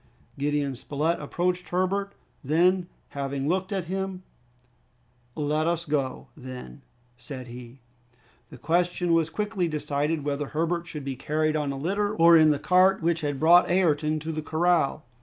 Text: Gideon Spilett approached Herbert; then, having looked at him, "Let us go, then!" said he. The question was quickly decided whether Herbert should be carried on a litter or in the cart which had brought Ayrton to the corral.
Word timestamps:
Gideon 0.39 0.73
Spilett 0.75 1.19
approached 1.19 1.69
Herbert; 1.69 2.13
then, 2.43 2.87
having 3.09 3.47
looked 3.47 3.71
at 3.71 3.85
him, 3.85 4.23
"Let 5.35 5.67
us 5.67 5.85
go, 5.85 6.25
then!" 6.35 6.81
said 7.17 7.49
he. 7.49 7.81
The 8.49 8.57
question 8.57 9.13
was 9.13 9.29
quickly 9.29 9.67
decided 9.67 10.23
whether 10.23 10.47
Herbert 10.47 10.87
should 10.87 11.05
be 11.05 11.15
carried 11.15 11.55
on 11.55 11.71
a 11.71 11.77
litter 11.77 12.15
or 12.15 12.35
in 12.35 12.49
the 12.49 12.57
cart 12.57 13.03
which 13.03 13.21
had 13.21 13.39
brought 13.39 13.69
Ayrton 13.69 14.19
to 14.21 14.31
the 14.31 14.41
corral. 14.41 15.05